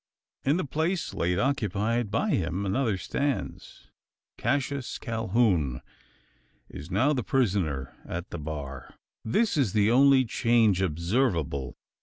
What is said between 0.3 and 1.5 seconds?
In the place late